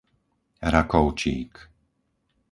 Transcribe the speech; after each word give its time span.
Rakovčík 0.73 1.53